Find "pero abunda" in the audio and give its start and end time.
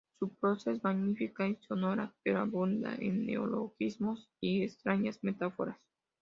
2.23-2.95